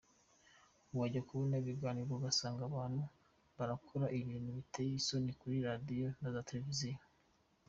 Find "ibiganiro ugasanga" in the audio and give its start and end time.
1.61-2.61